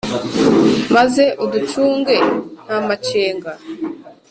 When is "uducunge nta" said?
1.43-2.77